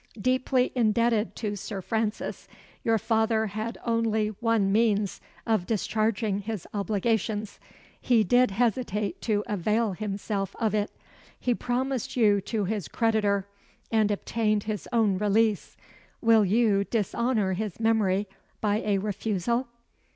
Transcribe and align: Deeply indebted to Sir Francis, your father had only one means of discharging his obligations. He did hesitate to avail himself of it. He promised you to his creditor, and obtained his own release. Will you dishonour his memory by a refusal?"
Deeply 0.19 0.71
indebted 0.73 1.35
to 1.35 1.55
Sir 1.55 1.79
Francis, 1.79 2.47
your 2.83 2.97
father 2.97 3.45
had 3.45 3.77
only 3.85 4.29
one 4.39 4.71
means 4.71 5.21
of 5.45 5.67
discharging 5.67 6.39
his 6.39 6.65
obligations. 6.73 7.59
He 8.01 8.23
did 8.23 8.49
hesitate 8.49 9.21
to 9.21 9.43
avail 9.45 9.91
himself 9.91 10.55
of 10.59 10.73
it. 10.73 10.89
He 11.39 11.53
promised 11.53 12.17
you 12.17 12.41
to 12.41 12.65
his 12.65 12.87
creditor, 12.87 13.47
and 13.91 14.09
obtained 14.09 14.63
his 14.63 14.89
own 14.91 15.19
release. 15.19 15.77
Will 16.19 16.45
you 16.45 16.83
dishonour 16.83 17.53
his 17.53 17.79
memory 17.79 18.27
by 18.59 18.81
a 18.81 18.97
refusal?" 18.97 19.67